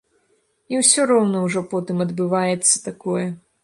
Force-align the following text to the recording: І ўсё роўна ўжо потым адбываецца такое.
І 0.75 0.79
ўсё 0.79 1.05
роўна 1.13 1.43
ўжо 1.45 1.65
потым 1.77 2.05
адбываецца 2.09 2.87
такое. 2.91 3.27